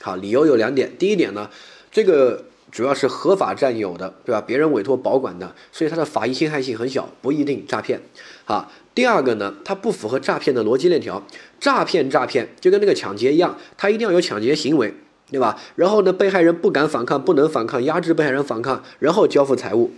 [0.01, 1.49] 好，理由有两点，第一点呢，
[1.91, 4.41] 这个主要是合法占有的，对吧？
[4.41, 8.01] 别人委托保管的，所以它的法益侵害性很小，不一定诈骗。
[8.45, 11.23] 好，第二个呢，它不符合诈骗的逻辑链条，
[11.59, 14.95] 诈骗诈骗就跟那个抢劫一样，它一定要有抢劫行为。
[15.31, 15.59] 对吧？
[15.75, 19.91] 然后呢，被害人不敢反抗，不能反抗，压制被害人反抗，然后交付财物，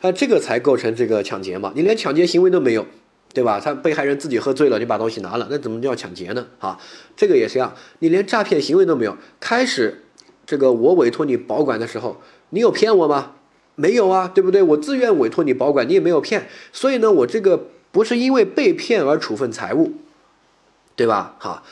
[0.00, 1.72] 啊，这个才构成这个抢劫嘛？
[1.76, 2.84] 你连抢劫行为都没有，
[3.32, 3.60] 对吧？
[3.60, 6.46] 他被害人自己喝醉了，你把东西拿了，那怎么叫抢劫呢？
[6.58, 6.78] 啊，
[7.16, 9.16] 这个也是一样，你连诈骗行为都没有。
[9.38, 10.02] 开始，
[10.44, 13.36] 这个我委托你保管的时候，你有骗我吗？
[13.76, 14.62] 没有啊，对不对？
[14.62, 19.92] 我自愿委托你保管，你也没有骗，所以呢，我这个不是因为被骗而处分财物，
[20.96, 21.36] 对吧？
[21.38, 21.62] 哈，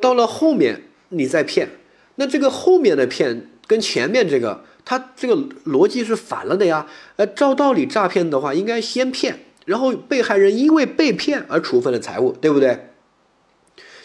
[0.00, 1.70] 到了后面你再骗。
[2.18, 5.34] 那这个后面的骗跟前面这个，他这个
[5.66, 6.86] 逻辑是反了的呀。
[7.16, 12.86] 呃，照道理诈骗的话，应该先骗，然后被害人因为被骗而处分了财物，对不对？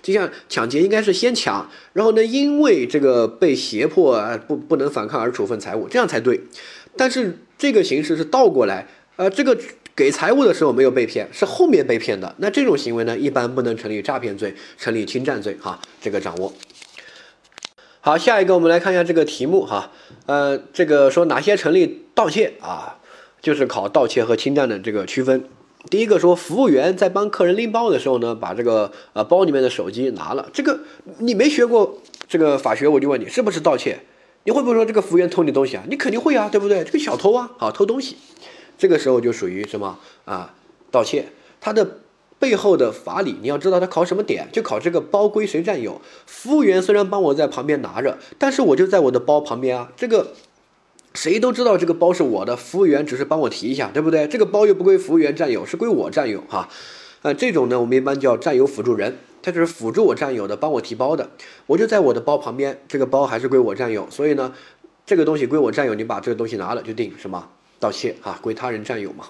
[0.04, 6.42] 就像抢劫应该是先抢，然后呢，因为这个被胁迫啊不不能反抗而处分财物，这样才对。
[6.98, 9.58] 但是这个形式是倒过来，呃，这个
[9.96, 15.80] 给财物的时候没有被骗，是后面被骗的，那这种行为呢，一般不能成立诈骗罪，成立侵占罪哈。
[16.02, 16.54] 这个掌握。
[18.06, 19.90] 好，下一个我们来看一下这个题目哈，
[20.26, 23.00] 呃，这个说哪些成立盗窃啊？
[23.42, 25.48] 就是考盗窃和侵占的这个区分。
[25.90, 30.82] 第一个说，服务员在帮客人拎包的时候呢，把这个呃包里面的手机拿了，这个
[31.20, 34.02] 你没学过这个法学，我就问你是不是盗窃？
[34.44, 35.86] 你会不会说这个服务员偷你东西啊？
[35.88, 36.84] 你肯定会啊，对不对？
[36.84, 38.18] 这个小偷啊，好偷东西，
[38.78, 40.54] 这个时候就属于什么啊？
[40.92, 41.28] 盗窃，
[41.62, 42.00] 他的。
[42.44, 46.02] 背后的法理，你要知道他考什么点，就考这个包归谁占有。
[46.26, 49.94] 服务员虽然帮我在旁边拿着，但是我就在我的包旁边啊。
[49.96, 50.34] 这个
[51.14, 54.28] 谁都知道这个包是我的，服务员只是帮我提一下，对不对？
[54.28, 56.68] 这个包又不归服务员占有，是归我占有哈。
[57.22, 61.30] 啊，这种呢，我们一般叫占有辅助人，他就是辅助我占有的，帮我提包的。
[61.68, 64.54] 我就在我的包旁边，这个包还是归我占有，所以呢，
[65.06, 67.48] 这个东西归我占有，你把这个东西拿了就定什么
[67.80, 69.28] 盗窃啊，归他人占有嘛。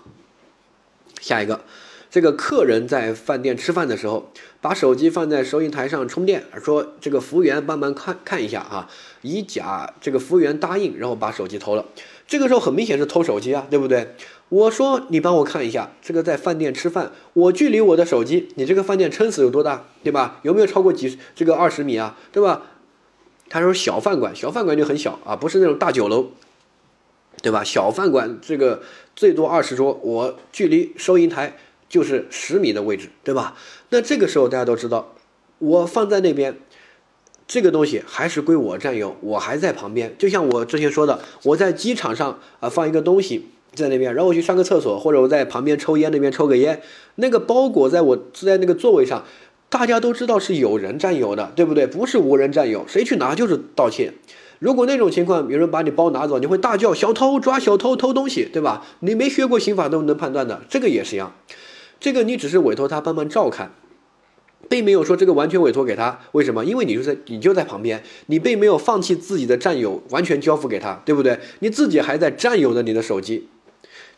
[1.22, 1.62] 下一个。
[2.14, 4.30] 这个客人在饭店吃饭的时候，
[4.62, 8.88] 把手机放在收银台上充电，说这个服务员帮忙看看一下啊，
[9.24, 11.84] 以假这个服务员答应，然后把手机偷了。
[12.28, 14.14] 这个时候很明显是偷手机啊，对不对？
[14.50, 20.40] 我说你帮我看一下，这个在饭店吃饭，我距离我的手机，你这个饭店撑死有多大，对吧？
[20.44, 22.62] 有没有超过几这个二十米啊，对吧？
[23.50, 26.28] 他说小饭馆，小饭馆就很小啊，不是那种大酒楼，
[27.42, 27.64] 对吧？
[27.64, 28.84] 小饭馆这个
[29.16, 31.58] 最多二十桌，我距离收银台。
[31.90, 33.56] 就是十米的位置，对吧？
[33.90, 35.14] 那这个时候大家都知道，
[35.60, 36.58] 我放在那边，
[37.48, 40.16] 这个东西还是归我占有，我还在旁边。
[40.18, 46.82] 就像我之前说的，我在机场上啊放一个东西在那边，然后我去上个厕所，或者我在旁边抽烟那边抽个烟，
[47.16, 49.24] 那个包裹在我在那个座位上，
[49.70, 51.86] 大家都知道是有人占有的，对不对？
[51.86, 54.14] 不是无人占有，谁去拿就是盗窃。
[54.60, 58.86] 如果那种情况，有人把你包拿走，你会大叫小偷抓小偷偷东西，对吧？
[59.02, 61.36] 你没学过刑法都能判断的，这个也是一样。
[62.04, 63.72] 这个你只是委托他帮忙照看，
[64.68, 66.20] 并没有说这个完全委托给他。
[66.34, 66.66] 为什么？
[66.66, 71.40] 因为你就在你就在旁边，你并没有放弃自己的占有，完全交付给他，对不对？
[71.60, 73.48] 你自己还在占有的你的手机，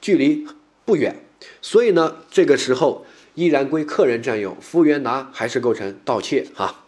[0.02, 0.48] 距离
[0.84, 1.18] 不远，
[1.62, 6.86] 所以呢，这个时候依然归客人占有，服务员拿还是构成盗窃哈。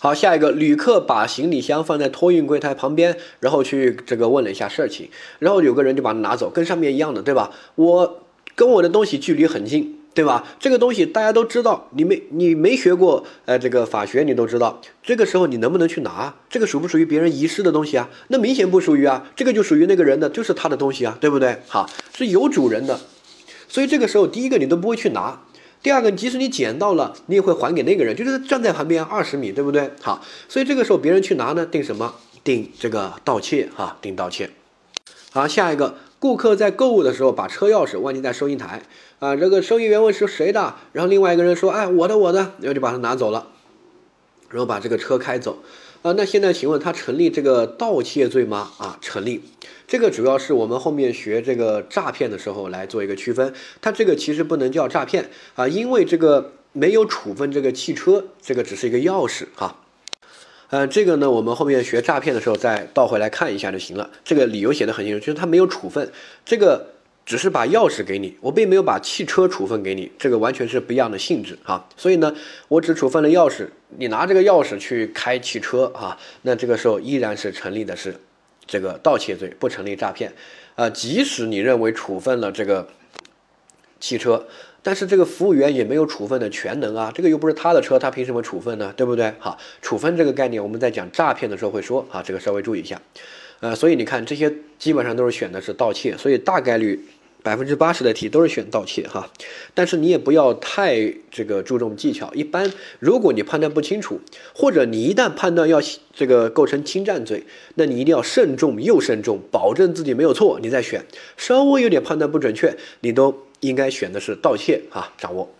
[0.00, 7.52] 好，下一个旅客把行李箱放在托运柜台旁边，然后去这个问了一下事情，然后有个人就把它拿走，跟上面一样的，对吧？
[7.76, 8.24] 我
[8.56, 9.97] 跟我的东西距离很近。
[10.14, 10.44] 对吧？
[10.58, 14.80] 这个东西大家都知道，你没你没学过，呃，这个法学你都知道。
[15.02, 16.34] 这个时候你能不能去拿？
[16.50, 18.10] 这个属不属于别人遗失的东西啊？
[18.28, 21.62] 那明显不属于啊，这个就属于那个人的，就是他的东西啊，对不对？
[21.68, 22.98] 好，是有主人的，
[23.68, 25.40] 所以这个时候第一个你都不会去拿，
[25.82, 29.90] 第二个即使你捡到了，你也会还给那个人，就是站在旁边二十米，对不对？
[30.02, 32.16] 好，所以这个时候别人去拿呢，定什么？
[32.42, 34.50] 定这个盗窃哈，定盗窃。
[35.30, 35.94] 好，下一个。
[36.20, 38.82] 顾客在购物的时候把车钥匙忘记在收银台，
[39.20, 43.48] 啊，这个收银员问是谁的，然后另外一个人说，哎，我的我的，然后就把它拿走了，
[44.48, 45.58] 然后把这个车开走，
[46.02, 48.70] 啊，那现在请问他成立这个盗窃罪吗？
[48.78, 49.42] 啊，成立，
[49.88, 59.80] 这个主要是我们后面学这个诈骗的时候来做一个区分，它这个其实不能叫诈骗啊，因为这个没有处分这个汽车，这个只是一个钥匙哈。
[60.70, 64.10] 呃，这个呢，我们后面学诈骗的时候再倒回来看一下就行了。
[64.22, 66.12] 这个理由写的很清楚，就是他没有处分，
[66.44, 66.86] 这个
[67.28, 71.86] 只是把钥匙给你，我并没有把汽车处分给你，这个完全是不一样的性质哈。
[71.94, 72.34] 所以呢，
[72.68, 78.18] 我只处分了钥匙，你拿这个钥匙去开汽车啊，那这个时候依然是成立的是
[78.66, 80.32] 这个盗窃罪，不成立诈骗。
[80.74, 82.88] 啊，即使你认为处分了这个
[84.00, 84.46] 汽车。
[84.82, 88.90] 但是这个服务员也没有处分的全能啊，这个又不是他的车，他凭什么处分呢？
[88.96, 89.30] 对不对？
[89.38, 92.98] 好，处分这个概念，我们在讲诈骗的时候会说啊，这个稍微注意一下。
[93.60, 97.04] 呃，所以你看这些基本上都是选的是盗窃，所以大概率
[97.42, 99.30] 百分之八十的题都是选盗窃哈。
[99.74, 104.20] 但是你也不要太这个注重技巧，一般如果你判断不清楚，
[104.54, 105.80] 或者你一旦判断要
[106.14, 107.44] 这个构成侵占罪，
[107.74, 111.04] 那你一定要慎重又慎重，保证自己没有错，你再选。
[111.36, 113.42] 稍微有点判断不准确，你都。
[113.60, 115.50] 应该选的是盗窃哈，掌握。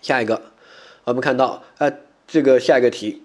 [0.00, 0.40] 下一个，
[1.04, 1.92] 我们看到，呃，
[2.26, 3.20] 这个下一个题，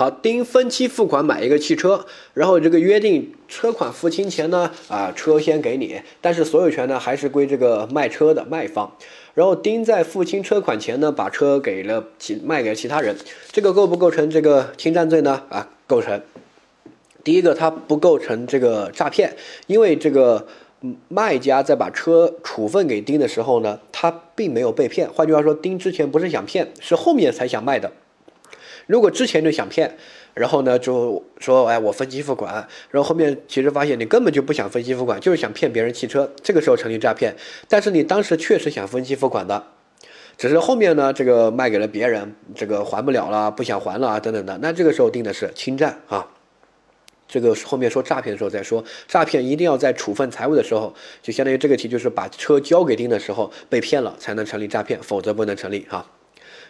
[0.00, 8.90] 好，丁分期付款买一个汽车，然后这个约定车款付清前呢，啊，车先给你，但是所有权呢还是归这个卖车的卖方。
[9.34, 13.14] 然后丁在付清车款前呢，把车给了其卖给其他人，
[13.52, 15.42] 这个构不构成这个侵占罪呢？
[15.50, 16.18] 啊，构成。
[17.22, 19.36] 第一个，它不构成这个诈骗，
[19.66, 20.46] 因为这个
[21.08, 25.10] 卖家在把车处分给丁的时候呢，他并没有被骗。
[25.12, 27.92] 换句话说，丁之前不是想骗，是后面才想卖的。
[28.90, 29.96] 如果之前就想骗，
[30.34, 32.52] 然后呢就说哎我分期付款，
[32.90, 37.36] 然后后面其实发现你根本就不想分期付款，就是想骗别人汽车，这个时候成立诈骗。
[37.68, 39.62] 但是你当时确实想分期付款的，
[40.36, 46.26] 只是后面呢这个卖给了别人，这个还不了了，不想还了啊等等的，那这个时候定的是侵占啊。
[47.28, 56.04] 这个后面说诈骗的时候再说，诈骗一定要在处分财物的时候，就相当于这个题就是把车交给丁的时候被骗了才能成立诈骗，否则不能成立哈。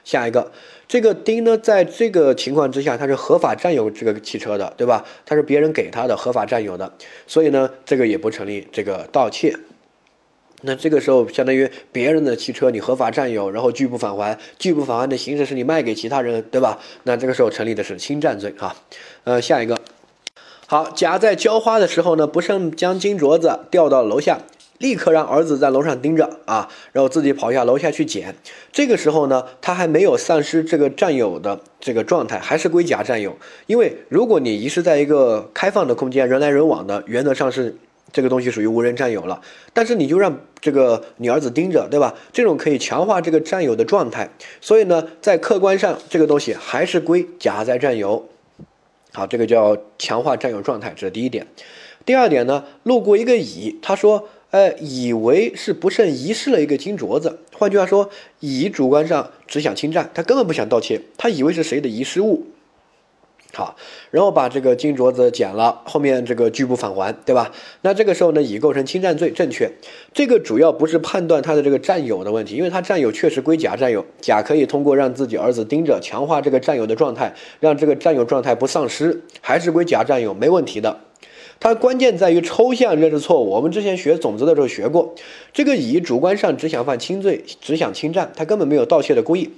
[0.05, 0.51] 下一个，
[0.89, 5.05] 这个丁呢，在这个情况之下，他是合法占有这个汽车的，对吧？
[5.25, 6.93] 他是别人给他的，合法占有的，
[7.27, 9.57] 所以呢，这个也不成立这个盗窃。
[10.63, 16.79] 那这个时候，相当于别人的汽车你合法占有，然后拒不返还，拒不返还的形式是你卖给其他人，对吧？
[17.05, 18.77] 那这个时候成立的是侵占罪哈。
[19.25, 19.81] 呃，下一个。
[20.67, 24.39] 好，甲在浇花的时候呢，不慎将金镯子掉到楼下，
[24.81, 28.35] 立刻让儿子在楼上盯着啊，然后自己跑下楼下去捡。
[28.73, 33.37] 这个时候呢，他还没有丧失这个占有的这个状态，还是归甲占有。
[33.67, 37.77] 因为如果你遗失在一个开放的空间，人来人往的，原则上是
[38.11, 39.43] 这个东西属于无人占有了。
[39.75, 42.15] 但是你就让这个你儿子盯着，对吧？
[42.33, 44.31] 这种可以强化这个占有的状态。
[44.63, 48.27] 所以呢，在客观上，这个东西还是归甲在占有。
[49.13, 51.47] 好，这个叫强化占有状态，这是第一点。
[52.07, 57.39] 第二点呢，路过一个乙，他说，呃，以为是不慎遗失了一个金镯子。
[57.57, 62.47] 换句话说，乙主观上只想侵占，他根本不想盗窃，他以为是谁的遗失物。
[63.53, 63.75] 好，
[64.13, 67.51] 然后把这个金镯子捡了，后面这个拒不返还，对吧？
[67.83, 69.69] 那这个时候呢，乙构成侵占罪，正确。
[70.13, 81.01] 这个主要不是判断他的这个占有的问题，因为他占有确实归甲占有，甲可以通过让自己儿子盯着，强化这个占有的状态，让这个占有状态不丧失，还是归甲占有，没问题的。
[81.61, 83.51] 它关键在于抽象认识错误。
[83.51, 85.15] 我们之前学种子的时候学过，
[85.53, 89.51] 这个乙主观上只想犯轻罪，只想侵占，他根本没有盗窃的故意。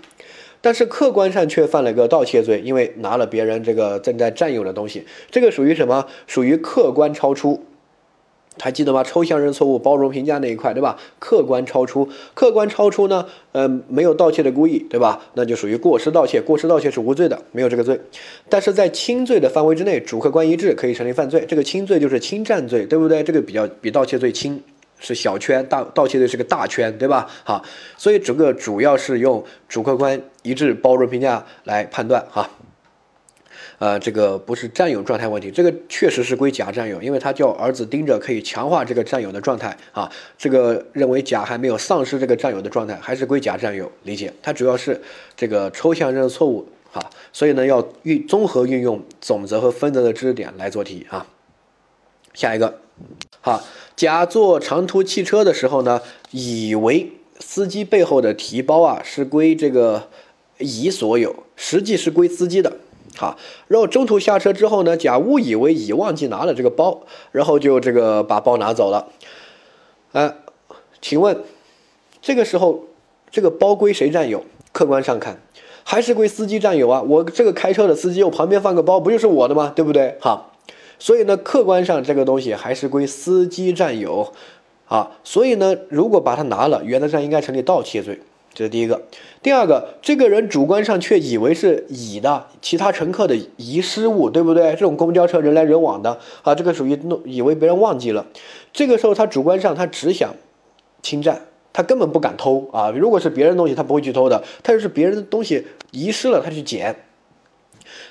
[0.61, 6.07] 但是客观上却犯了个盗窃罪，因为拿了别人这个正在占有的东西，这个属于什么？
[6.26, 7.64] 属于客观超出，
[8.61, 9.03] 还记得吗？
[9.03, 10.98] 抽象认错误、包容评价那一块，对吧？
[11.18, 13.26] 客观超出，客观超出呢？
[13.53, 15.20] 呃，没有盗窃的故意，对吧？
[15.34, 17.98] 那就属于过失盗窃，过失盗窃是无罪的，没有这个罪。
[18.48, 21.44] 但是在轻罪的范围之内，主客观一致，可以成立犯罪。
[21.48, 23.22] 这个轻罪就是侵占罪，对不对？
[23.22, 24.62] 这个比较比盗窃罪轻。
[25.05, 27.28] 是小圈，大盗窃罪是个大圈，对吧？
[27.42, 27.61] 好，
[27.96, 32.48] 所以整个主要是用主客观一致、包容评价来判断哈。
[33.83, 40.09] 呃，这个不是占有状态问题，这个确实是归甲占有，因为他叫儿子盯着，可以强化这个占有的状态啊。
[40.39, 43.91] 这个认为甲还没有丧失这个占有的状态，还是归甲占有。
[44.05, 44.33] 理解？
[44.41, 45.03] 它主要是
[45.37, 51.26] 这个抽象认识错误啊，所以呢要运综合运用总则和分则的知识点来做题啊。
[52.35, 52.78] 下一个，
[53.41, 53.64] 好。
[53.97, 57.11] 甲坐长途汽车的时候呢，以为
[57.41, 60.09] 司机背后的提包啊是归这个
[60.59, 62.72] 乙所有，实际是归司机的。
[63.16, 63.36] 好，
[63.68, 69.08] 然后中途下车之后呢，甲误以为乙忘记拿了这个包，然后就这个把包拿走了。
[70.12, 70.34] 哎，
[71.00, 71.42] 请问
[72.20, 72.84] 这个时候
[73.30, 74.44] 这个包归谁占有？
[74.72, 75.42] 客观上看
[75.84, 77.02] 还是归司机占有啊。
[77.02, 79.72] 我这个开车的司机，我旁边放个包，不就是我的吗？
[79.74, 80.16] 对不对？
[80.20, 80.48] 好。
[80.98, 84.32] 所以呢，客观上这个东西还是归司机占有，
[84.86, 88.20] 啊，所以呢，如果把它拿了，原则上应该成立盗窃罪，
[88.55, 89.03] 这是第一个。
[89.42, 94.70] 第二个，这个人主观上却以为是乙的其他乘客的遗失物，对不对？
[94.72, 98.26] 这种公交车人来人往的，啊，这个属于弄以为别人忘记了，
[98.72, 100.34] 这个时候他主观上他只想
[101.03, 101.40] 侵占，
[101.72, 102.90] 他根本不敢偷啊。
[102.90, 106.94] 如果是别人东西，他不会去偷的，他就是别人的东西遗失了，他去捡。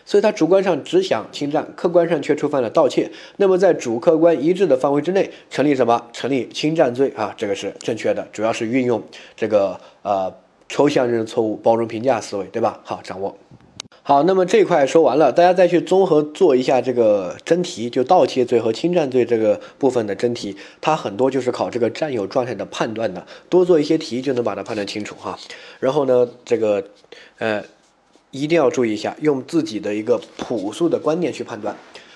[0.05, 3.11] 所以他主观上只想侵占，客观上却触犯了盗窃。
[3.37, 6.01] 那么在主客观一致的范围之内，成立什么？
[6.11, 7.33] 成立侵占罪啊！
[7.37, 9.01] 这个是正确的，主要是运用
[9.35, 10.33] 这个呃
[10.67, 12.79] 抽象认识错误、包容评价思维，对吧？
[12.83, 13.37] 好，掌握。
[14.03, 25.37] 好，那么这块说完了，大家再去综合做一下这个真题，就盗窃罪和侵占罪这个部分的真题，它很多就是考这个占有状态的判断的，多做一些题就能把它判断清楚哈。
[25.79, 26.83] 然后呢，这个
[27.37, 27.63] 呃。
[28.31, 31.75] 一定要注意一下，用自己的一个朴素的观念去判断，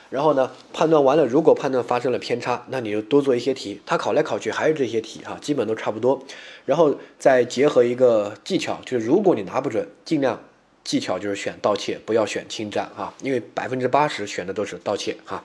[0.09, 6.21] 然后呢，判断完了，如果判断发生了偏差，那你就多做一些题，他考来考去还是这些题哈，基本都差不多，
[6.65, 10.41] 然后再结合一个技巧，就是如果你拿不准，尽量
[10.83, 15.43] 技巧就是选盗窃，不要选侵占哈，因为百分之八十选的都是盗窃哈。